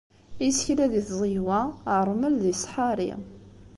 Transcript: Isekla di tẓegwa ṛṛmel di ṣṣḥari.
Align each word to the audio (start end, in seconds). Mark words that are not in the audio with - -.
Isekla 0.47 0.85
di 0.91 1.01
tẓegwa 1.07 1.59
ṛṛmel 2.07 2.35
di 2.43 2.53
ṣṣḥari. 2.59 3.11